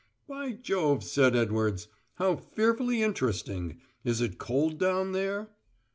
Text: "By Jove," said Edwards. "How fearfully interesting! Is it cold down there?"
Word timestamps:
"By 0.27 0.53
Jove," 0.53 1.03
said 1.03 1.35
Edwards. 1.35 1.87
"How 2.15 2.35
fearfully 2.35 3.03
interesting! 3.03 3.81
Is 4.03 4.19
it 4.19 4.39
cold 4.39 4.79
down 4.79 5.11
there?" 5.11 5.51